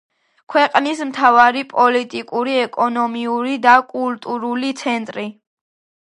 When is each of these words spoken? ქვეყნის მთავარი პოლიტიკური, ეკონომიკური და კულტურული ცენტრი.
ქვეყნის 0.51 1.03
მთავარი 1.09 1.63
პოლიტიკური, 1.73 2.57
ეკონომიკური 2.63 3.55
და 3.67 3.75
კულტურული 3.93 4.75
ცენტრი. 4.83 5.29